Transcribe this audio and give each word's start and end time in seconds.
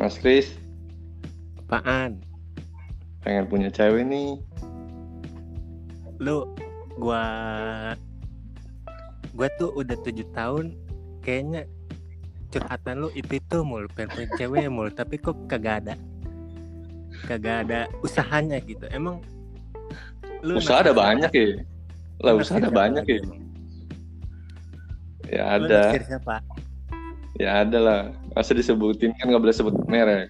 Mas 0.00 0.16
Kris, 0.16 0.56
Apaan? 1.68 2.24
pengen 3.20 3.44
punya 3.52 3.68
cewek 3.68 4.08
nih. 4.08 4.40
Lu 6.16 6.48
gua 6.96 7.20
gua 9.36 9.52
tuh 9.60 9.68
udah 9.76 10.00
tujuh 10.00 10.24
tahun 10.32 10.72
kayaknya 11.20 11.68
curhatan 12.48 13.04
lu 13.04 13.08
itu 13.12 13.44
itu 13.44 13.56
mulu 13.60 13.92
pengen 13.92 14.08
punya 14.16 14.28
cewek 14.40 14.72
mulu 14.72 14.88
tapi 14.88 15.20
kok 15.20 15.36
kagak 15.52 15.84
ada 15.84 15.94
kagak 17.28 17.68
ada 17.68 17.84
usahanya 18.00 18.56
gitu 18.64 18.88
emang 18.96 19.20
lu 20.40 20.56
Usaha 20.56 20.80
ada 20.80 20.96
banyak 20.96 21.28
ya. 21.28 21.60
Lah 22.24 22.40
usaha 22.40 22.56
ada 22.56 22.72
banyak 22.72 23.04
ya. 23.04 23.20
Ya 25.28 25.42
ada, 25.60 25.92
siapa 26.00 26.40
ya 27.40 27.64
ada 27.64 27.78
lah. 27.80 28.00
Masa 28.36 28.52
disebutin 28.52 29.16
kan 29.16 29.32
nggak 29.32 29.40
boleh 29.40 29.56
sebut 29.56 29.74
merek. 29.88 30.28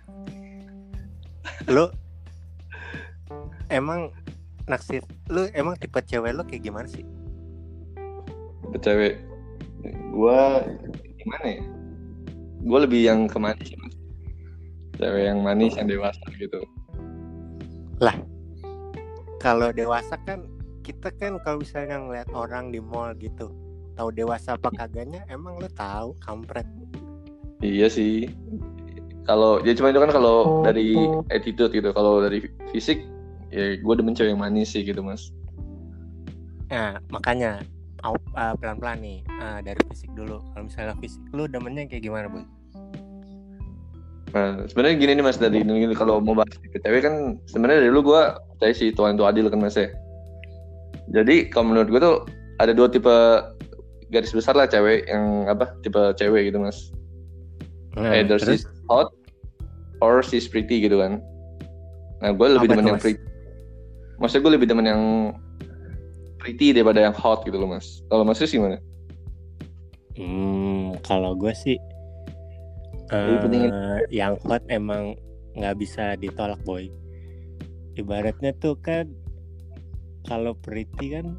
lu 1.68 1.90
emang 3.68 4.14
naksir 4.64 5.04
lu 5.28 5.50
emang 5.52 5.76
tipe 5.76 5.98
cewek 6.00 6.32
lu 6.32 6.42
kayak 6.46 6.64
gimana 6.64 6.88
sih 6.88 7.04
Tipe 8.70 8.78
cewek. 8.80 9.14
Gua 10.14 10.62
gimana 11.18 11.46
ya? 11.58 11.62
Gua 12.64 12.78
lebih 12.86 13.00
yang 13.02 13.26
ke 13.26 13.36
manis 13.40 13.66
sih, 13.66 13.76
Mas. 13.80 13.96
Cewek 15.00 15.26
yang 15.26 15.40
manis, 15.42 15.74
yang 15.74 15.88
dewasa 15.90 16.22
gitu. 16.38 16.60
kalau 19.40 19.72
dewasa 19.72 20.20
kan 20.28 20.44
kita 20.84 21.08
kan 21.16 21.40
kalau 21.40 21.64
misalnya 21.64 21.96
ngeliat 21.96 22.28
orang 22.36 22.68
di 22.68 22.78
mall 22.78 23.16
gitu 23.16 23.48
tahu 23.96 24.12
dewasa 24.12 24.60
apa 24.60 24.68
kagaknya 24.68 25.24
emang 25.32 25.56
lu 25.56 25.66
tahu 25.72 26.12
kampret 26.20 26.68
Iya 27.60 27.88
sih. 27.92 28.28
Kalau 29.28 29.62
ya 29.62 29.76
cuma 29.76 29.92
itu 29.92 30.00
kan 30.00 30.10
kalau 30.10 30.64
dari 30.64 30.96
attitude 31.30 31.70
gitu. 31.70 31.92
Kalau 31.92 32.24
dari 32.24 32.44
fisik 32.72 33.04
ya 33.50 33.76
gue 33.76 33.94
demen 33.98 34.14
cewek 34.14 34.32
yang 34.32 34.40
manis 34.40 34.72
sih 34.72 34.86
gitu 34.86 35.02
mas. 35.02 35.34
nah 36.70 37.02
makanya 37.10 37.66
uh, 38.06 38.54
pelan-pelan 38.62 39.02
nih 39.02 39.18
uh, 39.42 39.58
dari 39.58 39.82
fisik 39.90 40.10
dulu 40.14 40.38
kalau 40.54 40.70
misalnya 40.70 40.94
fisik 41.02 41.18
lu 41.34 41.50
demennya 41.50 41.90
kayak 41.90 42.06
gimana 42.06 42.30
boy 42.30 42.46
Nah 44.30 44.62
sebenarnya 44.70 44.94
gini 44.94 45.12
nih 45.18 45.24
mas 45.26 45.42
dari 45.42 45.66
ini 45.66 45.90
kalau 45.98 46.22
mau 46.22 46.38
bahas 46.38 46.54
cewek 46.54 47.02
kan 47.02 47.42
sebenarnya 47.50 47.82
dari 47.82 47.90
dulu 47.90 48.14
gue 48.14 48.22
percaya 48.54 48.74
sih 48.78 48.94
Tuhan 48.94 49.18
itu 49.18 49.26
adil 49.26 49.50
kan 49.50 49.58
mas 49.58 49.74
ya. 49.74 49.90
Jadi 51.10 51.50
kalau 51.50 51.74
menurut 51.74 51.90
gue 51.90 51.98
tuh 51.98 52.16
ada 52.62 52.70
dua 52.70 52.86
tipe 52.86 53.10
garis 54.14 54.30
besar 54.30 54.54
lah 54.54 54.70
cewek 54.70 55.10
yang 55.10 55.50
apa 55.50 55.74
tipe 55.82 55.98
cewek 56.14 56.46
gitu 56.46 56.62
mas. 56.62 56.94
Nah, 57.96 58.14
Either 58.14 58.38
terus 58.38 58.62
she's 58.62 58.64
hot 58.86 59.10
or 60.04 60.22
she's 60.22 60.46
pretty 60.46 60.82
gitu 60.82 61.00
kan. 61.00 61.22
Nah 62.20 62.30
gue 62.36 62.46
lebih 62.46 62.68
demen 62.70 62.86
yang 62.86 62.98
Mas? 63.00 63.04
pretty. 63.04 63.20
Maksudnya 64.20 64.42
gue 64.44 64.52
lebih 64.60 64.68
demen 64.68 64.86
yang 64.86 65.02
pretty 66.36 66.76
daripada 66.76 67.04
yang 67.04 67.16
hot 67.16 67.44
gitu 67.44 67.56
loh 67.56 67.68
mas. 67.68 68.04
Kalau 68.12 68.24
mas 68.24 68.40
Riz 68.40 68.52
gimana? 68.52 68.80
hmm, 70.20 71.00
kalau 71.00 71.32
gue 71.32 71.52
sih 71.56 71.78
eh, 73.10 74.00
yang 74.12 74.36
hot 74.44 74.60
emang 74.68 75.16
nggak 75.56 75.76
bisa 75.80 76.14
ditolak 76.20 76.60
boy 76.62 76.92
ibaratnya 77.98 78.54
tuh 78.60 78.78
kan 78.78 79.08
kalau 80.28 80.54
pretty 80.54 81.16
kan 81.16 81.34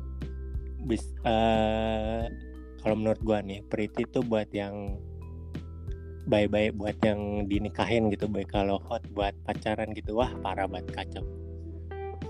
bis 0.90 1.06
eh, 1.24 2.26
kalau 2.82 2.96
menurut 2.98 3.22
gua 3.22 3.46
nih 3.46 3.62
pretty 3.70 4.10
tuh 4.10 4.26
buat 4.26 4.50
yang 4.52 4.98
baik-baik 6.30 6.78
buat 6.78 6.98
yang 7.02 7.50
dinikahin 7.50 8.14
gitu 8.14 8.30
baik 8.30 8.54
kalau 8.54 8.78
hot 8.86 9.02
buat 9.18 9.34
pacaran 9.46 9.90
gitu 9.98 10.18
wah 10.18 10.30
parah 10.42 10.70
banget 10.70 10.90
kacau 10.94 11.26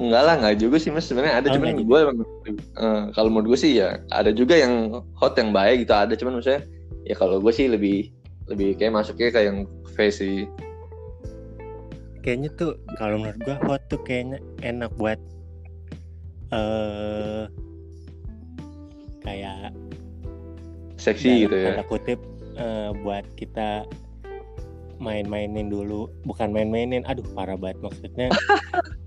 Enggak 0.02 0.24
lah, 0.25 0.34
enggak 0.34 0.57
juga 0.57 0.81
sih 0.81 0.90
mas. 0.90 1.06
Sebenarnya 1.06 1.46
ada 1.46 1.47
Oh, 1.52 1.62
cuman 1.62 1.78
gue 1.78 2.00
emang 2.02 2.18
eh, 2.57 3.02
kalau 3.13 3.29
menurut 3.29 3.53
gue 3.53 3.59
sih 3.59 3.78
ya 3.78 4.02
ada 4.09 4.34
juga 4.34 4.57
yang 4.57 5.06
hot 5.13 5.38
yang 5.38 5.53
baik 5.53 5.85
gitu 5.85 5.94
ada 5.94 6.18
cuman 6.18 6.41
maksudnya 6.41 6.66
ya 7.06 7.13
kalau 7.13 7.38
gue 7.38 7.53
sih 7.53 7.69
lebih 7.69 8.09
lebih 8.50 8.75
kayak 8.81 8.97
masuknya 8.97 9.29
kayak 9.29 9.47
yang 9.53 9.59
face 9.94 10.19
sih. 10.23 10.50
kayaknya 12.22 12.50
tuh 12.53 12.78
kalau 13.02 13.18
menurut 13.18 13.40
gua 13.41 13.58
hot 13.66 13.81
tuh 13.90 13.97
kayaknya 14.06 14.38
enak 14.62 14.94
buat 14.94 15.18
eh 16.53 17.50
kayak 19.25 19.73
seksi 21.02 21.50
gitu 21.50 21.56
ya. 21.58 21.73
tanda 21.73 21.85
kutip 21.90 22.19
eh, 22.57 22.89
buat 23.03 23.25
kita 23.39 23.85
main-mainin 25.01 25.67
dulu. 25.67 26.07
Bukan 26.23 26.53
main-mainin 26.53 27.01
aduh 27.09 27.25
parah 27.34 27.57
banget. 27.57 27.81
Maksudnya 27.81 28.28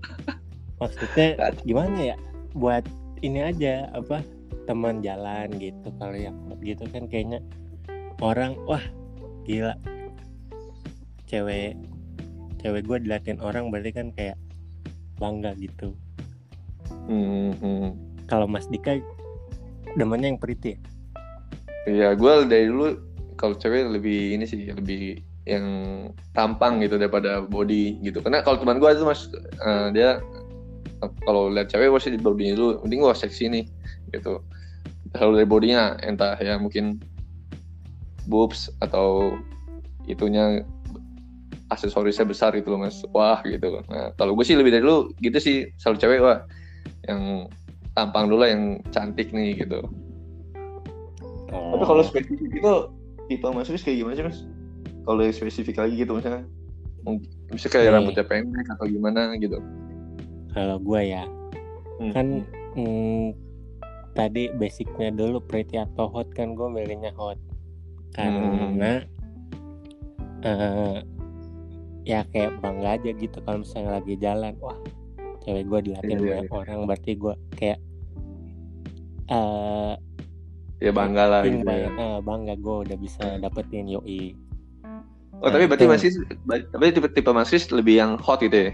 maksudnya 0.81 1.27
gimana 1.63 2.13
ya? 2.13 2.15
Buat 2.55 2.83
ini 3.23 3.41
aja 3.41 3.89
apa 3.95 4.21
teman 4.65 4.99
jalan 4.99 5.53
gitu 5.61 5.93
kalau 6.01 6.17
yang 6.17 6.35
gitu 6.59 6.83
kan 6.91 7.07
kayaknya 7.07 7.39
orang 8.19 8.59
wah 8.67 8.83
gila. 9.47 9.73
Cewek 11.25 11.79
cewek 12.61 12.81
gue 12.85 12.97
diliatin 13.05 13.39
orang 13.41 13.69
berarti 13.69 13.91
kan 13.93 14.09
kayak 14.13 14.37
bangga 15.21 15.55
gitu. 15.57 15.95
Hmm, 17.05 17.53
hmm. 17.61 17.89
kalau 18.25 18.49
Mas 18.49 18.65
Dika 18.65 18.97
demennya 19.93 20.33
yang 20.33 20.41
pretty 20.41 20.73
ya? 20.73 20.79
Iya, 21.85 22.07
gue 22.17 22.33
dari 22.49 22.65
dulu 22.65 22.97
kalau 23.35 23.55
cewek 23.55 23.91
lebih 23.91 24.39
ini 24.39 24.45
sih 24.47 24.71
lebih 24.71 25.19
yang 25.45 25.65
tampang 26.33 26.81
gitu 26.81 26.97
daripada 26.97 27.45
body 27.45 28.01
gitu. 28.01 28.19
Karena 28.19 28.41
kalau 28.41 28.57
teman 28.57 28.81
gue 28.81 28.89
itu 28.89 29.05
mas 29.05 29.29
eh, 29.61 29.87
dia 29.93 30.09
kalau 31.27 31.53
lihat 31.53 31.69
cewek 31.69 31.93
pasti 31.93 32.17
di 32.17 32.19
body 32.19 32.57
dulu, 32.57 32.81
mending 32.81 32.99
gue 33.05 33.13
seksi 33.13 33.45
nih 33.51 33.65
gitu. 34.15 34.41
Kalau 35.13 35.31
dari 35.37 35.47
bodinya 35.47 35.95
entah 36.01 36.35
ya 36.41 36.57
mungkin 36.57 36.99
boobs 38.25 38.73
atau 38.81 39.37
itunya 40.09 40.65
aksesorisnya 41.69 42.25
besar 42.25 42.57
gitu 42.57 42.73
loh 42.73 42.81
mas. 42.81 43.05
Wah 43.13 43.39
gitu. 43.45 43.85
Nah 43.85 44.11
kalau 44.17 44.33
gue 44.33 44.45
sih 44.47 44.57
lebih 44.57 44.73
dari 44.73 44.83
dulu 44.83 45.13
gitu 45.21 45.37
sih 45.37 45.69
selalu 45.77 45.97
cewek 46.01 46.19
wah 46.25 46.39
yang 47.05 47.45
tampang 47.93 48.27
dulu 48.27 48.43
lah, 48.43 48.49
yang 48.51 48.81
cantik 48.91 49.29
nih 49.31 49.61
gitu. 49.61 49.85
Tapi 51.53 51.83
kalau 51.85 52.01
Oh. 52.03 52.07
spesifik 52.07 52.51
itu 52.51 52.73
tipe 53.25 53.47
Mas 53.47 53.67
Riz 53.67 53.81
kayak 53.81 53.97
gimana 53.99 54.15
sih 54.15 54.25
Mas? 54.25 54.39
Kalau 55.01 55.21
yang 55.21 55.31
spesifik 55.31 55.77
lagi 55.77 55.95
gitu 55.97 56.13
misalnya 56.13 56.45
mungkin 57.01 57.29
bisa 57.47 57.67
kayak 57.67 57.85
Nih. 57.85 57.93
rambutnya 57.93 58.25
pendek 58.25 58.67
atau 58.67 58.85
gimana 58.85 59.37
gitu. 59.37 59.61
kalau 60.49 60.77
gue 60.77 61.01
ya 61.05 61.23
Hmm. 61.95 62.11
kan 62.11 62.27
mm, 62.75 63.31
tadi 64.11 64.51
basicnya 64.51 65.07
dulu 65.09 65.39
pretty 65.39 65.77
atau 65.77 66.07
hot 66.07 66.27
kan 66.31 66.51
gue 66.51 66.67
milihnya 66.67 67.15
hot 67.15 67.39
karena 68.11 68.99
eh, 70.41 70.97
ya 72.03 72.27
kayak 72.27 72.59
bangga 72.59 72.95
aja 72.95 73.09
gitu 73.11 73.37
kalau 73.41 73.61
misalnya 73.61 73.95
lagi 73.95 74.15
jalan 74.15 74.59
wah 74.59 74.75
cewek 75.39 75.63
gue 75.65 75.79
diliatin 75.85 76.17
Iya, 76.17 76.27
banyak 76.41 76.51
orang 76.51 76.79
berarti 76.83 77.11
gue 77.15 77.33
kayak 77.53 77.79
eh 79.25 79.93
ya 80.83 80.91
bangga 80.91 81.23
lah 81.27 81.41
gitu. 81.47 81.63
ya. 81.63 81.89
eh, 81.89 82.17
bangga 82.19 82.53
gue 82.59 82.75
udah 82.89 82.97
bisa 82.99 83.25
dapetin 83.39 83.87
yoi 83.87 84.35
Oh 85.43 85.51
tapi 85.51 85.67
berarti 85.67 85.83
Itu. 85.83 85.91
Mas 85.91 85.99
Riz, 85.99 86.15
tapi 86.71 86.95
tipe 86.95 87.07
tipe 87.11 87.31
Mas 87.35 87.51
Riz 87.51 87.67
lebih 87.67 87.99
yang 87.99 88.15
hot 88.23 88.39
gitu 88.39 88.55
ya? 88.55 88.71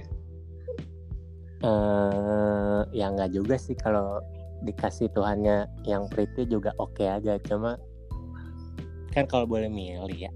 eh 1.61 2.79
ya 2.93 3.05
nggak 3.09 3.33
juga 3.33 3.57
sih 3.57 3.73
kalau 3.77 4.21
dikasih 4.61 5.09
Tuhannya 5.13 5.65
yang 5.89 6.05
pretty 6.09 6.45
juga 6.45 6.69
oke 6.77 7.01
aja 7.01 7.37
cuma 7.49 7.77
kan 9.09 9.25
kalau 9.25 9.49
boleh 9.49 9.69
milih 9.69 10.29
ya 10.29 10.31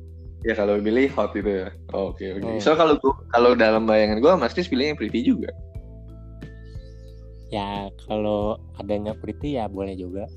Ya 0.45 0.53
kalau 0.53 0.77
pilih 0.77 1.09
hot 1.17 1.33
gitu 1.33 1.65
ya. 1.65 1.73
Oh, 1.97 2.13
Oke 2.13 2.37
oke. 2.37 2.45
Hmm. 2.45 2.61
So 2.61 2.77
kalau 2.77 3.01
kalau 3.33 3.57
dalam 3.57 3.89
bayangan 3.89 4.21
gue 4.21 4.29
Mas 4.37 4.53
pilih 4.53 4.93
yang 4.93 4.97
pretty 4.97 5.25
juga. 5.25 5.49
ya 7.49 7.89
kalau 8.05 8.57
adanya 8.81 9.13
pretty 9.17 9.57
ya 9.57 9.65
boleh 9.69 9.93
juga 9.97 10.29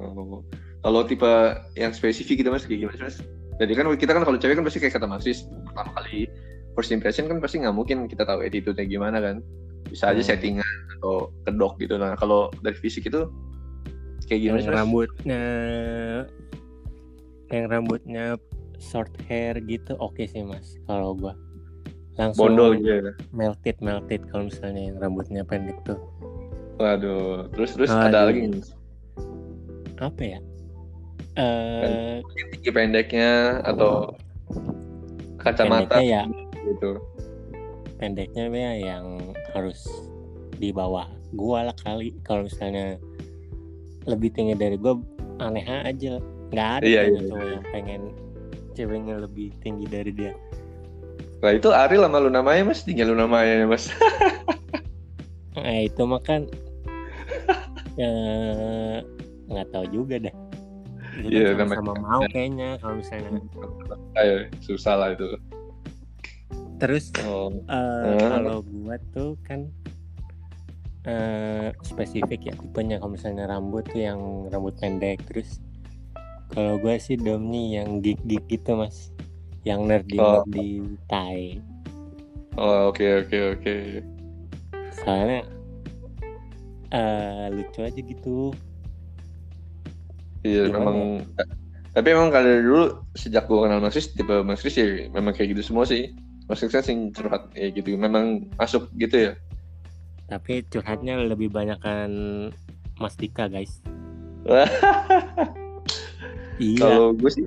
Oh. 0.00 0.40
Kalau 0.80 1.04
tipe 1.04 1.32
yang 1.74 1.92
spesifik 1.92 2.40
gitu 2.40 2.50
Mas 2.50 2.64
kayak 2.64 2.86
gimana 2.86 2.96
sih, 2.96 3.04
Mas? 3.04 3.16
Jadi 3.60 3.72
kan 3.76 3.84
kita 3.94 4.12
kan 4.12 4.22
kalau 4.22 4.38
cewek 4.38 4.56
kan 4.56 4.64
pasti 4.64 4.80
kayak 4.80 4.94
kata 4.96 5.06
Mas 5.06 5.22
Riz 5.22 5.44
pertama 5.68 5.92
kali 6.00 6.26
first 6.72 6.90
impression 6.90 7.28
kan 7.28 7.38
pasti 7.38 7.60
nggak 7.60 7.76
mungkin 7.76 8.08
kita 8.08 8.24
tahu 8.24 8.40
attitude-nya 8.40 8.86
gimana 8.86 9.18
kan. 9.20 9.36
Bisa 9.86 10.10
aja 10.10 10.18
Hmm. 10.18 10.28
settingan 10.28 10.74
atau 10.98 11.28
kedok 11.44 11.76
gitu. 11.78 12.00
Nah 12.00 12.16
kalau 12.16 12.48
dari 12.60 12.74
fisik 12.74 13.06
itu 13.06 13.28
kayak 14.24 14.40
gimana 14.40 14.56
yang 14.56 14.62
sih 14.62 14.70
Mas? 14.70 14.78
rambutnya 14.80 15.42
yang 17.52 17.64
rambutnya 17.68 18.24
short 18.80 19.12
hair 19.28 19.60
gitu 19.62 19.92
oke 20.00 20.24
sih 20.24 20.40
mas 20.40 20.80
kalau 20.88 21.12
gua 21.12 21.36
langsung 22.16 22.48
Bondol 22.50 22.80
gitu 22.80 23.12
ya. 23.12 23.12
melted 23.30 23.76
melted 23.78 24.24
kalau 24.32 24.48
misalnya 24.48 24.88
yang 24.88 24.96
rambutnya 24.98 25.42
pendek 25.44 25.76
tuh 25.84 26.00
Waduh. 26.80 27.46
Terus 27.52 27.76
terus 27.76 27.90
ada 27.92 28.26
lagi. 28.26 28.48
Apa 30.02 30.22
ya? 30.22 30.38
Tinggi 32.52 32.70
pendeknya 32.70 33.62
atau 33.64 34.12
kacamata 35.40 35.98
pendeknya 35.98 36.02
ya. 36.02 36.22
gitu. 36.66 36.90
Pendeknya 37.98 38.44
ya 38.50 38.72
yang 38.78 39.34
harus 39.54 39.86
di 40.58 40.74
bawah 40.74 41.06
gua 41.34 41.70
lah 41.70 41.76
kali. 41.82 42.14
Kalau 42.26 42.46
misalnya 42.46 42.98
lebih 44.04 44.34
tinggi 44.34 44.58
dari 44.58 44.76
gua 44.76 44.98
aneh 45.40 45.64
aja. 45.64 46.18
Nggak 46.52 46.68
ada 46.80 46.84
Iya, 46.84 47.00
iya, 47.08 47.20
cowok 47.32 47.46
yang 47.48 47.64
pengen 47.72 48.02
ceweknya 48.76 49.14
lebih 49.24 49.56
tinggi 49.64 49.86
dari 49.88 50.12
dia. 50.12 50.36
Nah 51.42 51.50
itu 51.56 51.74
Ariel 51.74 52.06
sama 52.06 52.22
lu 52.22 52.30
namanya 52.30 52.70
mas, 52.70 52.86
tinggal 52.86 53.10
lu 53.12 53.16
namanya 53.18 53.66
mas. 53.66 53.90
nah 55.52 55.78
itu 55.84 56.02
mah 56.08 56.22
kan 56.24 56.48
eh, 58.00 59.04
nggak 59.52 59.68
tahu 59.70 59.86
juga 59.90 60.16
dah 60.20 60.36
itu 61.14 61.28
Iya, 61.30 61.52
kan 61.52 61.68
namanya- 61.68 61.76
sama-sama 61.76 62.02
mau 62.02 62.20
kayaknya 62.26 62.68
kalau 62.78 62.94
misalnya 62.96 63.30
Ayo, 64.14 64.36
susah 64.58 64.94
lah 64.96 65.08
itu. 65.12 65.28
terus 66.78 67.12
Oh, 67.22 67.52
Hmm. 67.62 68.18
kalau 68.18 68.58
gua 68.64 68.96
tuh 69.12 69.36
kan 69.42 69.68
eh 71.02 71.70
spesifik 71.82 72.40
ya 72.44 72.54
tipenya 72.56 72.96
kalau 72.96 73.12
misalnya 73.12 73.44
rambut 73.46 73.82
tuh 73.84 74.00
yang 74.00 74.18
rambut 74.48 74.74
pendek 74.78 75.18
terus 75.24 75.58
kalau 76.48 76.78
gua 76.78 76.94
sih 76.96 77.14
domni 77.14 77.74
yang 77.74 77.98
gig 77.98 78.18
gig 78.22 78.42
gitu 78.46 78.74
mas 78.74 79.10
yang 79.62 79.82
nerdy 79.84 80.16
Oh. 80.16 80.42
nerdy 80.42 80.80
tai 81.06 81.58
oh, 82.54 82.88
oke 82.88 83.02
oke 83.20 83.38
oke. 83.52 83.76
soalnya 84.96 85.42
eh 86.90 87.46
lucu 87.48 87.80
aja 87.80 88.00
gitu 88.00 88.50
Iya 90.42 90.68
Gimana 90.68 90.90
memang. 90.90 91.00
Tapi 91.92 92.06
emang 92.12 92.28
kalau 92.32 92.52
dulu 92.62 92.84
sejak 93.14 93.44
gua 93.46 93.68
kenal 93.68 93.80
Mas 93.82 93.92
Kris, 93.94 94.10
tipe 94.16 94.32
Mas 94.42 94.60
Kris 94.60 94.76
ya 94.80 95.06
memang 95.12 95.32
kayak 95.36 95.54
gitu 95.54 95.62
semua 95.72 95.84
sih. 95.84 96.14
Mas 96.46 96.58
Kris 96.60 96.72
kan 96.72 96.84
sing 96.84 97.12
curhat 97.14 97.52
ya 97.54 97.70
gitu. 97.70 97.94
Memang 97.94 98.48
masuk 98.56 98.88
gitu 98.96 99.30
ya. 99.30 99.32
tapi 100.32 100.64
curhatnya 100.64 101.20
lebih 101.28 101.52
banyak 101.52 101.76
kan 101.84 102.10
Mas 102.96 103.12
Dika 103.20 103.52
guys 103.52 103.84
iya 106.56 106.80
Kalau 106.80 107.12
gue 107.12 107.28
sih 107.28 107.44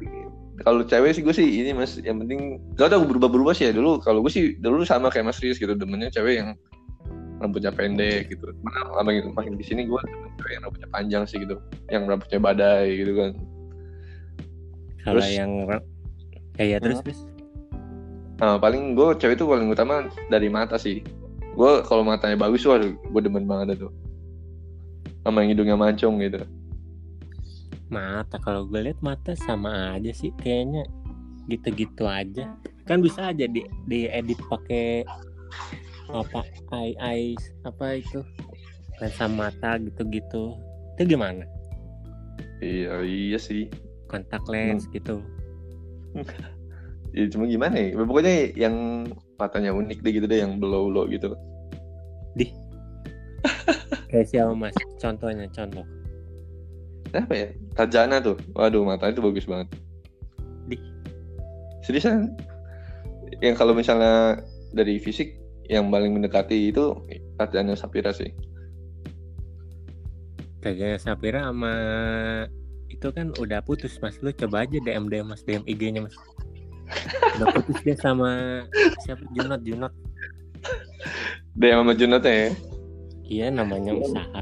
kalau 0.61 0.81
cewek 0.85 1.17
sih 1.17 1.23
gue 1.25 1.35
sih 1.35 1.47
ini 1.65 1.73
mas 1.73 1.97
yang 1.99 2.21
penting 2.21 2.61
gak 2.77 2.93
tau 2.93 3.03
berubah-berubah 3.03 3.57
sih 3.57 3.67
ya 3.67 3.73
dulu 3.73 3.97
kalau 3.99 4.21
gue 4.21 4.29
sih 4.29 4.55
dulu 4.61 4.85
sama 4.85 5.09
kayak 5.09 5.33
mas 5.33 5.41
Riz 5.41 5.57
gitu 5.57 5.73
demennya 5.73 6.13
cewek 6.13 6.45
yang 6.45 6.53
rambutnya 7.45 7.71
pendek 7.71 8.33
gitu. 8.33 8.49
Mana 8.65 9.05
makin 9.05 9.31
makin 9.37 9.53
di 9.55 9.65
sini 9.65 9.85
gue 9.85 10.01
cewek 10.41 10.51
yang 10.57 10.63
rambutnya 10.65 10.89
panjang 10.89 11.23
sih 11.29 11.37
gitu. 11.39 11.61
Yang 11.93 12.03
rambutnya 12.09 12.39
badai 12.41 12.87
gitu 12.97 13.13
kan. 13.13 13.31
Kalau 15.05 15.21
terus- 15.21 15.37
yang 15.37 15.51
eh, 16.57 16.67
ya 16.73 16.77
terus 16.81 16.99
terus. 17.05 17.21
Nah, 18.35 18.59
paling 18.59 18.97
gue 18.97 19.15
cewek 19.15 19.39
itu 19.39 19.45
paling 19.47 19.69
utama 19.71 20.09
dari 20.27 20.49
mata 20.51 20.75
sih. 20.75 21.05
Gue 21.55 21.85
kalau 21.87 22.03
matanya 22.03 22.35
bagus 22.35 22.67
waduh 22.67 22.91
gue 22.91 23.21
demen 23.23 23.47
banget 23.47 23.79
tuh 23.79 23.93
sama 25.23 25.41
yang 25.41 25.55
hidungnya 25.55 25.77
mancung 25.79 26.19
gitu. 26.19 26.43
Mata 27.87 28.41
kalau 28.41 28.67
gue 28.67 28.91
lihat 28.91 28.99
mata 28.99 29.37
sama 29.37 29.95
aja 29.95 30.11
sih 30.11 30.33
kayaknya. 30.41 30.83
Gitu-gitu 31.47 32.03
aja. 32.05 32.57
Kan 32.85 33.01
bisa 33.01 33.33
aja 33.33 33.45
di 33.49 33.65
di 33.89 34.05
edit 34.09 34.37
pakai 34.49 35.05
apa 36.11 36.45
eye 36.75 36.95
eyes 37.01 37.41
apa 37.65 38.01
itu? 38.01 38.21
Lensa 39.01 39.25
mata 39.27 39.77
gitu-gitu. 39.81 40.55
Itu 40.95 41.01
gimana? 41.05 41.43
Iya 42.63 43.03
iya 43.03 43.39
sih. 43.39 43.67
Kontak 44.09 44.45
lens 44.49 44.87
gitu. 44.91 45.21
Ya 47.15 47.31
cuma 47.31 47.47
gimana 47.47 47.79
ya? 47.79 47.95
Pokoknya 47.95 48.51
yang 48.59 49.07
matanya 49.39 49.71
unik 49.71 50.03
deh 50.03 50.11
gitu 50.19 50.27
deh 50.27 50.43
yang 50.43 50.59
below 50.59 50.91
below 50.91 51.07
gitu 51.07 51.31
kayak 54.11 54.27
siapa 54.27 54.51
mas? 54.51 54.75
Contohnya 54.99 55.47
contoh. 55.51 55.87
Apa 57.15 57.33
ya? 57.35 57.47
Tajana 57.75 58.19
tuh. 58.19 58.35
Waduh 58.51 58.83
matanya 58.83 59.15
tuh 59.15 59.31
bagus 59.31 59.47
banget. 59.47 59.67
Di 60.67 60.75
seriusan? 61.87 62.35
Yang 63.39 63.55
kalau 63.55 63.71
misalnya 63.75 64.43
dari 64.75 64.99
fisik 64.99 65.39
yang 65.65 65.89
paling 65.89 66.13
mendekati 66.13 66.69
itu 66.69 66.93
Tajana 67.35 67.73
Sapira 67.73 68.13
sih. 68.13 68.29
Kayaknya 70.61 70.97
Sapira 70.97 71.39
sama 71.49 71.73
itu 72.89 73.07
kan 73.11 73.33
udah 73.37 73.61
putus 73.61 73.97
mas. 74.01 74.17
Lu 74.21 74.33
coba 74.33 74.65
aja 74.65 74.77
DM 74.81 75.09
DM 75.09 75.27
mas. 75.29 75.41
DM 75.45 75.61
IG 75.65 75.81
nya 75.93 76.01
mas. 76.05 76.15
Udah 77.37 77.47
putus 77.53 77.77
dia 77.81 77.97
sama 77.97 78.61
siapa? 79.05 79.25
Junot 79.33 79.61
Junot. 79.65 79.93
Dia 81.57 81.77
sama 81.77 81.93
Junotnya 81.93 82.33
ya? 82.33 82.49
Iya 83.25 83.47
namanya 83.53 83.93
usaha. 83.93 84.41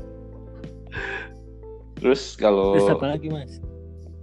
Terus 2.00 2.36
kalau 2.36 2.76
Terus 2.76 2.92
apa 2.92 3.16
lagi 3.16 3.28
mas? 3.32 3.64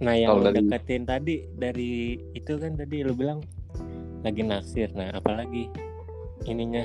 Nah 0.01 0.17
yang 0.17 0.41
lu 0.41 0.49
dari- 0.49 0.65
deketin 0.65 1.05
tadi 1.05 1.45
dari 1.57 2.17
itu 2.33 2.57
kan 2.57 2.77
tadi 2.77 3.05
lu 3.05 3.13
bilang 3.13 3.41
lagi 4.21 4.41
naksir. 4.41 4.89
Nah 4.93 5.13
apalagi 5.13 5.69
ininya 6.45 6.83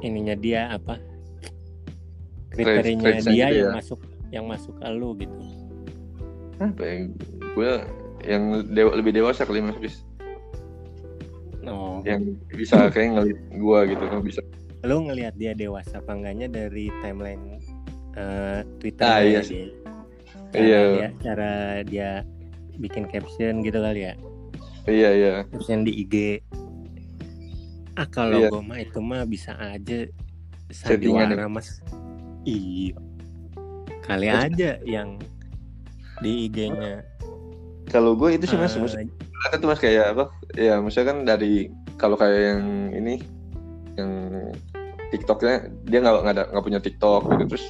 ininya 0.00 0.34
dia 0.34 0.72
apa? 0.72 0.96
Kriterinya 2.50 3.20
dia 3.22 3.46
yang 3.48 3.70
ya. 3.70 3.76
masuk 3.76 4.00
yang 4.30 4.44
masuk 4.46 4.74
ke 4.78 4.88
lu 4.90 5.14
gitu. 5.16 5.34
apa 6.60 6.82
ya 6.84 6.96
gue 7.56 7.72
yang 8.20 8.42
dewa, 8.68 8.92
lebih 8.92 9.16
dewasa 9.16 9.48
kali 9.48 9.64
mas 9.64 9.80
bis 9.80 10.04
Oh, 11.60 12.00
yang 12.04 12.36
bisa 12.48 12.88
kayak 12.88 13.16
ngeliat 13.16 13.40
gue 13.50 13.78
gitu 13.90 14.04
kan 14.06 14.20
bisa 14.20 14.40
lu 14.80 15.04
ngelihat 15.04 15.36
dia 15.36 15.52
dewasa 15.52 16.00
apa 16.00 16.12
enggaknya 16.12 16.48
dari 16.48 16.92
timeline 17.00 17.60
eh, 18.12 18.60
Twitter 18.76 19.04
Ah, 19.04 19.20
iya 19.20 19.40
dia. 19.40 19.68
Cara 20.50 20.60
Iya. 20.60 20.80
dia, 20.84 21.08
cara 21.20 21.50
dia 21.82 22.08
bikin 22.76 23.08
caption 23.08 23.60
gitu 23.60 23.80
kali 23.80 24.08
ya. 24.08 24.14
iya 24.84 25.10
iya 25.12 25.32
caption 25.48 25.80
di 25.84 25.92
IG 25.96 26.44
ah 28.00 28.08
kalau 28.08 28.40
Iya. 28.40 28.48
gue 28.48 28.62
mah 28.64 28.78
itu 28.80 28.98
mah 28.98 29.22
bisa 29.28 29.52
aja 29.54 30.08
sandiwara 30.72 31.44
mas. 31.46 31.84
Iya. 32.48 32.96
Kali 34.00 34.26
Terus- 34.26 34.44
aja 34.48 34.70
yang 34.82 35.20
di 36.20 36.48
IG-nya 36.48 37.04
kalau 37.88 38.16
gue 38.16 38.38
itu 38.38 38.44
sih 38.46 38.56
mas, 38.56 38.72
eh, 38.72 38.80
mas 38.80 38.94
ada 38.96 39.56
tuh 39.56 39.68
mas 39.68 39.80
kayak 39.80 40.16
apa? 40.16 40.24
Ya 40.56 40.80
misalnya 40.80 41.08
kan 41.12 41.18
dari 41.26 41.68
kalau 41.96 42.16
kayak 42.16 42.40
yang 42.56 42.64
ini 42.94 43.14
yang 43.98 44.12
TikToknya 45.10 45.68
dia 45.84 45.98
nggak 46.00 46.14
nggak 46.22 46.34
ada 46.38 46.44
nggak 46.54 46.64
punya 46.64 46.80
TikTok 46.80 47.20
gitu. 47.28 47.44
Terus 47.52 47.64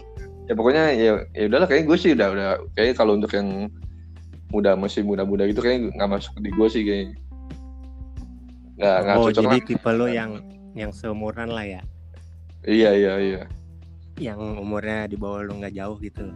ya 0.46 0.54
pokoknya 0.54 0.84
ya 0.94 1.10
ya 1.32 1.44
udahlah 1.48 1.66
kayak 1.66 1.88
gue 1.88 1.96
sih 1.98 2.12
udah 2.14 2.28
udah 2.30 2.48
kayak 2.76 2.94
kalau 2.94 3.16
untuk 3.16 3.32
yang 3.32 3.66
muda 4.50 4.74
masih 4.74 5.06
muda-muda 5.06 5.46
gitu 5.46 5.62
kayak 5.62 5.94
nggak 5.94 6.10
masuk 6.10 6.34
di 6.42 6.50
gue 6.50 6.68
sih 6.68 6.82
kayak 6.84 7.06
nggak 8.80 8.96
nggak 9.04 9.16
oh 9.20 9.24
cocok 9.28 9.42
jadi 9.44 9.58
lah. 9.60 9.66
tipe 9.68 9.90
lo 9.92 10.06
yang 10.08 10.30
yang 10.72 10.90
seumuran 10.90 11.52
lah 11.52 11.66
ya 11.68 11.82
iya 12.64 12.90
iya 12.96 13.14
iya 13.20 13.42
yang 14.16 14.40
umurnya 14.56 15.04
di 15.08 15.16
bawah 15.20 15.44
lo 15.44 15.52
nggak 15.60 15.76
jauh 15.76 16.00
gitu 16.00 16.32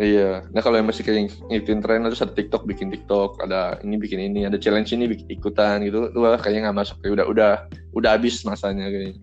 iya 0.00 0.42
nah 0.56 0.64
kalau 0.64 0.80
yang 0.80 0.88
masih 0.88 1.04
kayak 1.04 1.28
ngikutin 1.52 1.80
tren 1.84 2.08
terus 2.08 2.24
ada 2.24 2.32
TikTok 2.32 2.64
bikin 2.64 2.88
TikTok 2.88 3.44
ada 3.44 3.76
ini 3.84 4.00
bikin 4.00 4.20
ini 4.32 4.48
ada 4.48 4.56
challenge 4.56 4.96
ini 4.96 5.04
bikin 5.04 5.28
ikutan 5.28 5.84
gitu 5.84 6.08
tuh 6.08 6.24
kayaknya 6.40 6.72
nggak 6.72 6.78
masuk 6.80 6.96
kayak 7.04 7.20
udah 7.20 7.26
udah 7.28 7.52
udah 7.92 8.10
habis 8.16 8.40
masanya 8.48 8.88
kayaknya 8.88 9.20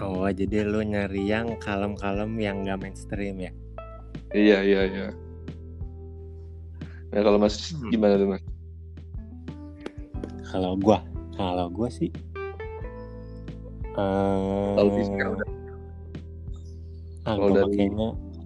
oh 0.00 0.24
jadi 0.32 0.64
lo 0.64 0.80
nyari 0.80 1.28
yang 1.28 1.54
kalem-kalem 1.60 2.32
yang 2.40 2.64
nggak 2.64 2.80
mainstream 2.80 3.36
ya 3.38 3.52
Iya 4.34 4.66
iya 4.66 4.82
iya. 4.90 5.08
Nah 7.14 7.22
kalau 7.22 7.38
Mas 7.38 7.70
Hmm. 7.70 7.86
gimana 7.86 8.18
tuh 8.18 8.34
Mas? 8.34 8.42
kalau 10.50 10.74
gua 10.74 10.98
kalau 11.34 11.66
gua 11.70 11.88
sih 11.90 12.10
eh 13.94 14.74
Kalau 14.74 14.90
fisik 14.94 15.14
kan 15.14 15.28
udah. 15.38 15.48
Ah, 17.24 17.36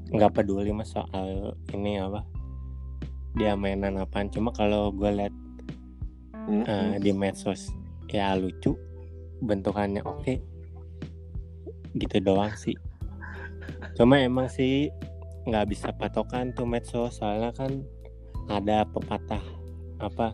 nggak 0.09 0.33
peduli 0.33 0.71
mas 0.73 0.95
soal 0.95 1.52
ini 1.75 2.00
apa 2.00 2.25
dia 3.37 3.52
mainan 3.59 4.00
apaan 4.00 4.33
cuma 4.33 4.50
kalau 4.57 4.88
gue 4.95 5.11
liat 5.12 5.35
Hmm, 6.49 6.64
eh, 6.64 6.97
di 6.97 7.12
medsos 7.12 7.76
ya 8.09 8.33
lucu 8.33 8.73
bentukannya 9.45 10.00
oke 10.00 10.40
gitu 11.92 12.16
doang 12.25 12.57
sih 12.57 12.73
cuma 14.00 14.16
emang 14.16 14.49
sih 14.49 14.88
nggak 15.45 15.68
bisa 15.68 15.92
patokan 15.92 16.57
tuh 16.57 16.64
medsos 16.64 17.21
soalnya 17.21 17.52
kan 17.52 17.85
ada 18.49 18.88
pepatah 18.88 19.45
apa 20.00 20.33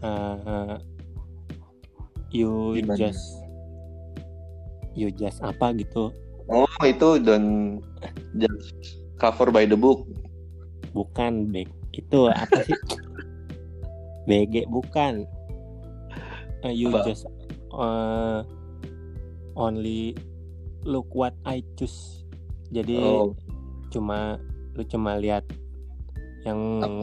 eh, 0.00 0.80
you 2.36 2.76
Gimana? 2.76 3.00
just 3.00 3.24
you 4.92 5.08
just 5.08 5.40
apa 5.40 5.72
gitu 5.72 6.12
Oh 6.46 6.68
itu 6.84 7.18
dan 7.24 7.42
just 8.38 8.70
cover 9.18 9.48
by 9.50 9.64
the 9.64 9.74
book. 9.74 10.04
bukan 10.92 11.48
beg 11.52 11.68
itu 11.92 12.28
apa 12.28 12.64
sih 12.64 12.76
BG 14.28 14.64
bukan 14.68 15.28
uh, 16.64 16.72
you 16.72 16.88
Apa? 16.88 17.04
just 17.04 17.28
uh, 17.70 18.40
only 19.52 20.16
look 20.82 21.06
what 21.12 21.36
I 21.44 21.60
choose 21.76 22.24
jadi 22.72 22.96
Oh, 22.96 23.36
cuma 23.92 24.40
lu 24.72 24.82
cuma 24.88 25.20
lihat 25.20 25.44
yang 26.42 26.58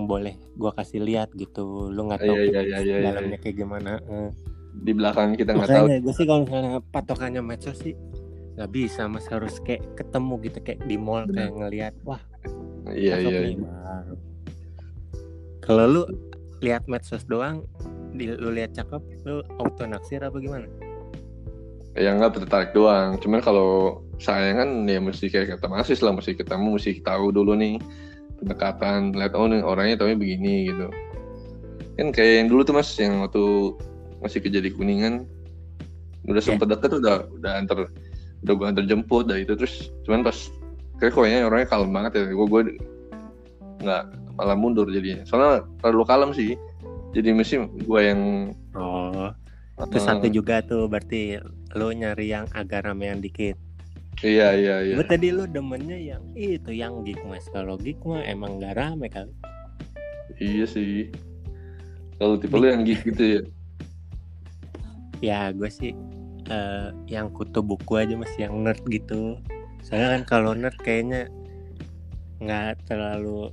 boleh 0.08 0.34
gua 0.56 0.74
kasih 0.74 1.04
lihat 1.04 1.30
gitu 1.38 1.92
lu 1.92 2.08
nggak 2.10 2.24
tahu 2.24 2.34
iya 2.34 2.50
iya 2.50 2.62
iya 2.64 2.80
iya. 2.80 2.96
iya. 2.98 3.12
dalamnya 3.14 3.38
kayak 3.40 3.56
gimana 3.60 4.00
eh. 4.10 4.30
Di 4.74 4.92
belakang 4.92 5.38
kita 5.38 5.54
nggak 5.54 5.70
tahu. 5.70 5.86
gue 6.02 6.14
sih 6.18 6.26
kalau 6.26 6.42
misalnya 6.50 6.82
patokannya 6.90 7.42
medsos 7.46 7.78
sih 7.78 7.94
nggak 8.54 8.70
bisa 8.70 9.10
mas 9.10 9.26
harus 9.30 9.58
kayak 9.66 9.82
ketemu 9.98 10.34
gitu 10.46 10.58
kayak 10.62 10.82
di 10.86 10.98
mall 10.98 11.26
Benar. 11.26 11.34
kayak 11.34 11.54
ngelihat 11.58 11.94
wah 12.06 12.22
Iya 12.90 13.16
cakep 13.18 13.32
iya. 13.32 13.40
iya. 13.50 13.58
baru. 13.58 14.16
kalau 15.64 15.84
lu 15.90 16.04
lihat 16.62 16.84
medsos 16.86 17.24
doang 17.26 17.66
di, 18.14 18.30
lu 18.30 18.54
lihat 18.54 18.78
cakep 18.78 19.02
lu 19.26 19.42
auto 19.58 19.90
naksir 19.90 20.22
apa 20.22 20.38
gimana 20.38 20.70
Ya 21.94 22.10
nggak 22.18 22.42
tertarik 22.42 22.72
doang. 22.74 23.22
Cuman 23.22 23.38
kalau 23.38 24.02
saya 24.18 24.58
kan 24.58 24.90
ya 24.90 24.98
mesti 24.98 25.30
kayak 25.30 25.58
kata 25.58 25.70
Masis 25.70 26.02
lah, 26.02 26.10
mesti 26.10 26.34
ketemu, 26.34 26.74
mesti 26.74 26.98
tahu 27.06 27.30
dulu 27.30 27.54
nih 27.54 27.78
pendekatan, 28.42 29.14
lihat 29.14 29.38
oh 29.38 29.46
nih 29.46 29.62
orangnya 29.62 30.02
taunya 30.02 30.18
begini 30.18 30.74
gitu. 30.74 30.90
Kan 31.94 32.10
kayak 32.10 32.34
yang 32.42 32.48
dulu 32.50 32.66
tuh 32.66 32.74
mas, 32.74 32.90
yang 32.98 33.22
waktu 33.22 33.78
masih 34.24 34.40
kerja 34.40 34.64
di 34.64 34.72
kuningan, 34.72 35.28
udah 36.26 36.40
Ya. 36.40 36.56
sempet 36.56 36.72
deket 36.72 37.04
udah 37.04 37.28
udah 37.28 37.52
antar 37.60 37.92
udah 38.44 38.54
gua 38.56 38.72
antar 38.72 38.88
jemput 38.88 39.28
dah 39.28 39.38
itu. 39.38 39.54
Terus 39.60 39.92
cuman 40.08 40.24
pas 40.24 40.38
kayak 40.98 41.14
kayaknya 41.14 41.40
orangnya 41.48 41.68
kalem 41.68 41.92
banget 41.92 42.12
ya. 42.16 42.24
Gue 42.32 42.48
gue 42.48 42.62
nggak 43.84 44.04
malah 44.40 44.56
mundur 44.56 44.88
jadinya. 44.88 45.28
Soalnya 45.28 45.68
terlalu 45.84 46.06
kalem 46.08 46.32
sih. 46.32 46.56
Jadi 47.14 47.30
mesti 47.36 47.56
gue 47.84 48.00
yang 48.02 48.22
oh. 48.74 49.30
Terus 49.90 50.06
eh, 50.06 50.08
satu 50.08 50.28
juga 50.30 50.62
tuh 50.62 50.86
berarti 50.86 51.38
lu 51.74 51.90
nyari 51.92 52.30
yang 52.30 52.46
agak 52.54 52.86
ramean 52.86 53.20
dikit. 53.20 53.58
Iya 54.22 54.54
iya 54.54 54.76
iya. 54.86 54.96
Gue 54.96 55.06
tadi 55.10 55.34
lu 55.34 55.50
demennya 55.50 55.98
yang 55.98 56.24
itu 56.38 56.70
yang 56.70 57.02
geek 57.02 57.20
mas 57.26 57.50
kalau 57.50 57.76
geek 57.82 57.98
mah 58.06 58.22
emang 58.24 58.62
gak 58.62 58.78
rame 58.78 59.10
kali. 59.10 59.34
Iya 60.38 60.70
sih. 60.70 61.10
Kalau 62.22 62.38
tipe 62.38 62.54
lu 62.54 62.70
yang 62.70 62.86
geek 62.86 63.02
gitu 63.10 63.24
ya. 63.26 63.42
Ya 65.24 65.56
gue 65.56 65.72
sih 65.72 65.96
eh, 66.52 66.88
yang 67.08 67.32
kutu 67.32 67.64
buku 67.64 67.96
aja 67.96 68.20
mas 68.20 68.36
yang 68.36 68.60
nerd 68.60 68.84
gitu 68.92 69.40
soalnya 69.80 70.20
kan 70.20 70.24
kalau 70.28 70.52
nerd 70.52 70.76
kayaknya 70.84 71.32
nggak 72.44 72.84
terlalu 72.84 73.48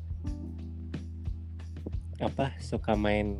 apa 2.20 2.50
suka 2.58 2.92
main 2.98 3.38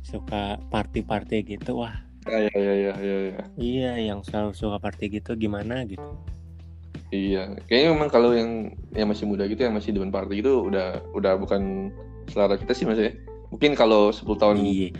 suka 0.00 0.56
party-party 0.72 1.44
gitu 1.44 1.84
wah 1.84 1.94
Ah, 2.24 2.40
Iya 2.40 2.56
iya 2.56 2.72
iya 2.72 2.92
iya. 3.04 3.16
iya. 3.20 3.42
iya 3.60 3.92
yang 4.08 4.24
selalu 4.24 4.56
suka 4.56 4.80
party 4.80 5.20
gitu 5.20 5.36
gimana 5.36 5.84
gitu 5.84 6.08
Iya. 7.12 7.46
Kayaknya 7.70 7.88
memang 7.94 8.10
kalau 8.10 8.34
yang 8.34 8.74
yang 8.90 9.06
masih 9.06 9.28
muda 9.28 9.46
gitu 9.46 9.62
yang 9.62 9.76
masih 9.76 9.94
demen 9.94 10.10
party 10.10 10.42
gitu 10.42 10.66
udah 10.66 10.98
udah 11.14 11.38
bukan 11.38 11.92
selera 12.26 12.58
kita 12.58 12.74
sih 12.74 12.88
mas 12.88 12.98
ya. 12.98 13.12
Mungkin 13.54 13.78
kalau 13.78 14.10
10 14.10 14.34
tahun 14.34 14.56
iya 14.66 14.90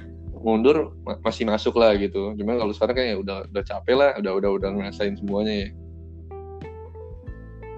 mundur 0.45 0.93
ma- 1.01 1.17
masih 1.19 1.49
masuk 1.49 1.75
lah 1.75 1.97
gitu. 1.97 2.37
Cuman 2.37 2.61
kalau 2.61 2.71
sekarang 2.71 2.95
kayak 2.95 3.17
udah 3.19 3.49
udah 3.49 3.63
capek 3.65 3.95
lah, 3.95 4.11
udah 4.15 4.33
udah 4.35 4.51
udah 4.55 4.69
ngerasain 4.71 5.17
semuanya 5.17 5.55
ya. 5.57 5.69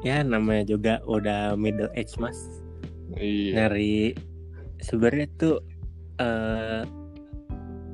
ya 0.04 0.22
namanya 0.22 0.62
juga 0.68 1.02
udah 1.02 1.54
middle 1.54 1.90
age 1.92 2.14
mas 2.16 2.38
Iya. 3.12 3.50
nyari 3.58 4.14
sebenarnya 4.78 5.26
tuh 5.34 5.58
eh 6.16 6.82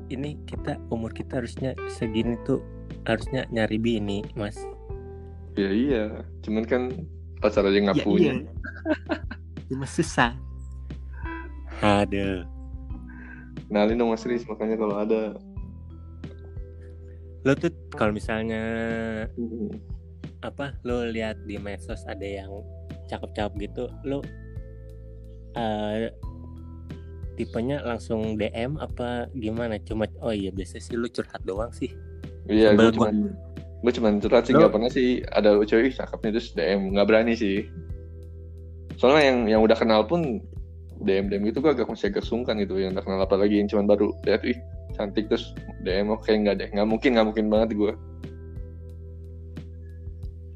ini 0.09 0.37
kita 0.43 0.77
umur 0.89 1.09
kita 1.09 1.41
harusnya 1.41 1.73
segini 1.89 2.37
tuh 2.43 2.61
harusnya 3.03 3.49
nyari 3.49 3.77
bini 3.77 4.21
mas 4.33 4.57
Iya 5.53 5.69
iya. 5.69 6.03
Cuman 6.41 6.65
kan 6.65 6.93
pacar 7.37 7.65
aja 7.65 7.81
nggak 7.81 7.97
Ya, 7.97 8.05
punya. 8.05 8.31
iya. 8.35 8.51
cuma 9.69 9.85
susah 9.85 10.37
aduh 11.81 12.45
Kenalin 13.73 13.97
dong 13.97 14.13
Mas 14.13 14.21
Riz 14.21 14.45
makanya 14.45 14.77
kalau 14.77 15.01
ada. 15.01 15.33
lo 17.41 17.57
tuh 17.57 17.73
kalau 17.97 18.13
misalnya 18.13 18.61
apa 20.45 20.77
lo 20.85 21.09
lihat 21.09 21.41
di 21.43 21.57
medsos 21.57 22.05
ada 22.05 22.21
yang 22.21 22.53
cakep-cakep 23.09 23.51
gitu 23.67 23.89
lo 24.05 24.21
eh 25.57 26.13
tipenya 27.33 27.81
langsung 27.81 28.37
DM 28.37 28.77
apa 28.77 29.25
gimana 29.33 29.81
cuma 29.81 30.05
oh 30.21 30.29
iya 30.29 30.53
biasa 30.53 30.77
sih 30.77 30.93
lu 30.93 31.09
curhat 31.09 31.41
doang 31.41 31.73
sih 31.73 31.89
Iya, 32.45 32.77
gue 32.77 32.93
cuman 32.93 33.33
gue 33.81 33.91
cuman 33.97 34.13
curhat 34.21 34.45
sih 34.45 34.53
Lo- 34.53 34.63
nggak 34.63 34.73
pernah 34.77 34.91
sih 34.93 35.25
ada 35.33 35.57
cewek 35.65 35.91
"Ih, 35.91 35.95
cakep 35.97 36.19
nih 36.21 36.31
terus 36.37 36.47
DM 36.53 36.93
nggak 36.93 37.07
berani 37.09 37.33
sih. 37.33 37.65
Soalnya 39.01 39.23
yang 39.33 39.39
yang 39.57 39.61
udah 39.65 39.75
kenal 39.75 40.05
pun 40.05 40.39
DM 41.03 41.27
DM 41.29 41.43
gitu 41.51 41.59
gue 41.59 41.71
agak 41.71 41.87
masih 41.91 42.09
agak 42.09 42.25
sungkan 42.25 42.57
gitu 42.59 42.79
yang 42.79 42.95
udah 42.95 43.03
kenal 43.03 43.21
apalagi 43.23 43.59
yang 43.59 43.67
cuman 43.67 43.85
baru 43.85 44.11
lihat 44.23 44.41
ih 44.47 44.57
cantik 44.95 45.27
terus 45.27 45.51
DM 45.83 46.09
oke 46.11 46.27
nggak 46.27 46.55
deh 46.59 46.69
nggak 46.71 46.87
mungkin 46.87 47.15
nggak 47.15 47.27
mungkin 47.27 47.45
banget 47.51 47.69
gue. 47.75 47.93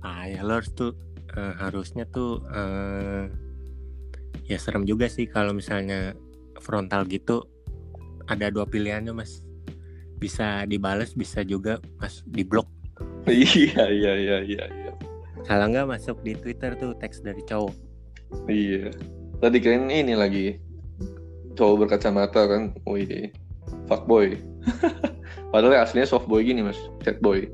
ah 0.05 0.23
ya 0.23 0.39
lo 0.45 0.55
harus 0.55 0.71
tuh 0.71 0.95
eh, 1.35 1.53
harusnya 1.59 2.07
tuh 2.07 2.39
eh, 2.47 3.27
ya 4.47 4.57
serem 4.57 4.87
juga 4.87 5.11
sih 5.11 5.27
kalau 5.27 5.51
misalnya 5.51 6.15
frontal 6.63 7.03
gitu 7.11 7.43
ada 8.31 8.47
dua 8.47 8.63
pilihannya 8.63 9.11
mas 9.11 9.43
bisa 10.17 10.63
dibales 10.63 11.11
bisa 11.11 11.43
juga 11.43 11.83
mas 11.99 12.23
diblok 12.23 12.71
iya 13.27 13.83
iya 13.91 14.13
iya 14.15 14.37
iya 14.47 14.63
iya. 14.71 14.91
kalau 15.43 15.67
nggak 15.67 15.91
masuk 15.91 16.23
di 16.23 16.33
twitter 16.39 16.79
tuh 16.79 16.95
teks 16.95 17.19
dari 17.19 17.43
cowok 17.43 17.87
Iya. 18.47 18.91
Tadi 19.37 19.57
kirain 19.61 19.85
ini 19.89 20.17
lagi 20.17 20.57
cowok 21.53 21.85
berkacamata 21.85 22.45
kan, 22.49 22.73
wih, 22.89 23.29
fuckboy. 23.85 24.33
Padahal 25.53 25.81
aslinya 25.85 26.09
soft 26.09 26.25
boy 26.27 26.41
gini 26.43 26.61
mas, 26.61 26.77
sad 27.05 27.21
boy. 27.21 27.45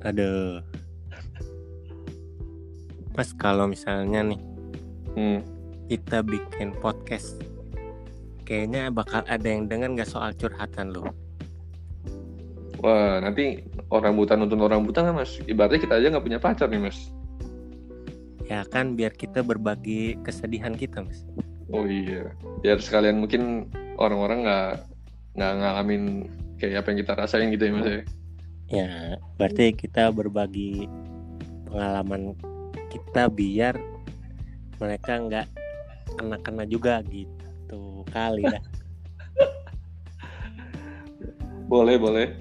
aduh 0.00 0.64
mas 3.12 3.36
kalau 3.36 3.68
misalnya 3.68 4.24
nih 4.24 4.40
Hmm. 5.10 5.42
kita 5.92 6.22
bikin 6.22 6.72
podcast 6.78 7.36
kayaknya 8.46 8.88
bakal 8.88 9.20
ada 9.26 9.42
yang 9.44 9.66
denger 9.66 9.92
nggak 9.92 10.08
soal 10.08 10.30
curhatan 10.32 10.94
lo 10.94 11.10
Wah, 12.80 13.20
nanti 13.20 13.60
orang 13.92 14.16
buta 14.16 14.40
nonton 14.40 14.56
orang 14.64 14.80
buta 14.88 15.04
kan 15.04 15.12
mas? 15.12 15.36
Ibaratnya 15.44 15.84
kita 15.84 16.00
aja 16.00 16.16
nggak 16.16 16.24
punya 16.24 16.40
pacar 16.40 16.64
nih 16.72 16.80
mas. 16.80 17.12
Ya 18.50 18.66
kan 18.66 18.98
biar 18.98 19.14
kita 19.14 19.46
berbagi 19.46 20.18
kesedihan 20.26 20.74
kita 20.74 21.06
mas 21.06 21.22
Oh 21.70 21.86
iya. 21.86 22.34
Biar 22.66 22.82
sekalian 22.82 23.22
mungkin 23.22 23.70
orang-orang 23.94 24.42
nggak 24.42 24.70
nggak 25.38 25.52
ngalamin 25.62 26.26
kayak 26.58 26.82
apa 26.82 26.88
yang 26.90 26.98
kita 27.06 27.12
rasain 27.14 27.48
gitu 27.54 27.64
ya 27.70 27.72
mas 27.72 27.86
ya. 27.86 28.02
ya 28.70 28.90
berarti 29.38 29.70
kita 29.78 30.10
berbagi 30.10 30.90
pengalaman 31.70 32.34
kita 32.90 33.30
biar 33.30 33.78
mereka 34.82 35.12
nggak 35.22 35.46
kena-kena 36.18 36.66
juga 36.66 37.06
gitu 37.06 38.02
kali 38.10 38.42
dah 38.50 38.62
Boleh 41.70 42.02
boleh. 42.02 42.34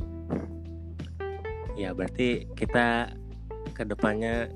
ya 1.77 1.93
berarti 1.93 2.49
kita 2.57 3.13
ke 3.77 3.85
depannya 3.85 4.49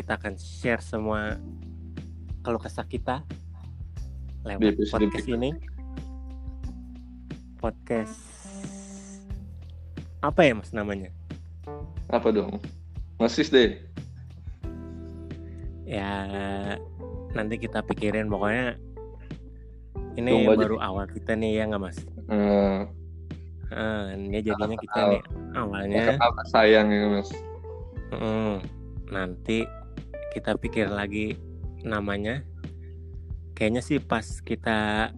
kita 0.00 0.16
akan 0.16 0.34
share 0.34 0.80
semua 0.80 1.36
kalau 2.40 2.56
kesah 2.56 2.82
kita 2.82 3.20
lewat 4.42 4.72
episode 4.72 5.04
podcast 5.04 5.28
ini 5.28 5.50
podcast 7.56 8.16
apa 10.20 10.40
ya 10.42 10.52
mas 10.54 10.72
namanya 10.72 11.12
Apa 12.08 12.28
dong? 12.28 12.58
Masis 13.16 13.48
deh. 13.48 13.76
ya 15.84 16.10
nanti 17.30 17.54
kita 17.56 17.82
pikirin 17.82 18.26
pokoknya 18.26 18.74
ini 20.16 20.30
Tunggu 20.32 20.50
aja. 20.50 20.60
baru 20.60 20.76
awal 20.78 21.06
kita 21.06 21.34
nih 21.34 21.60
ya 21.60 21.64
nggak 21.66 21.82
mas 21.82 21.98
Eh, 22.30 22.80
Ah, 23.70 24.10
ini 24.10 24.38
jadinya 24.40 24.74
kita 24.76 25.00
nih 25.08 25.22
awalnya 25.54 26.18
sayang 26.48 26.88
ya 26.88 27.06
mas. 27.08 27.30
mm, 28.10 28.54
nanti 29.08 29.62
kita 30.30 30.54
pikir 30.56 30.86
lagi 30.88 31.36
namanya 31.82 32.42
kayaknya 33.54 33.82
sih 33.82 33.98
pas 34.00 34.24
kita 34.40 35.10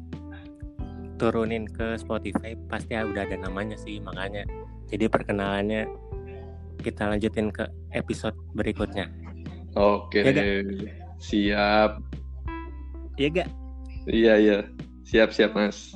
turunin 1.17 1.69
ke 1.69 1.95
Spotify 1.97 2.59
pasti 2.67 2.99
udah 2.99 3.23
ada 3.23 3.39
namanya 3.39 3.79
sih 3.79 4.03
makanya 4.03 4.43
jadi 4.91 5.07
perkenalannya 5.07 5.87
kita 6.83 7.07
lanjutin 7.15 7.55
ke 7.55 7.69
episode 7.95 8.35
berikutnya 8.59 9.07
Oke. 9.73 10.21
Ya, 10.21 10.33
Gak? 10.37 10.45
Siap. 11.17 11.91
iya 13.17 13.29
gak 13.33 13.49
Iya 14.05 14.35
iya. 14.37 14.59
Siap 15.07 15.31
siap 15.33 15.55
mas. 15.55 15.95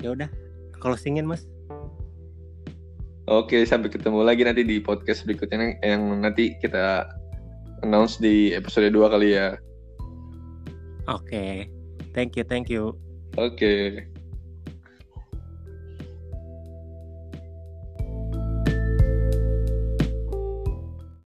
ya 0.00 0.10
udah 0.16 0.28
closingin 0.80 1.28
mas 1.28 1.44
Oke, 3.26 3.66
sampai 3.66 3.90
ketemu 3.90 4.22
lagi 4.22 4.46
nanti 4.46 4.62
di 4.62 4.78
podcast 4.78 5.26
berikutnya 5.26 5.82
yang 5.82 6.22
nanti 6.22 6.54
kita 6.62 7.10
announce 7.82 8.16
di 8.20 8.52
episode 8.54 8.88
2 8.92 9.12
kali 9.12 9.28
ya. 9.36 9.56
oke 11.10 11.68
thank 12.14 12.36
you 12.36 12.44
thank 12.46 12.70
you 12.72 12.96
Oke. 13.36 14.08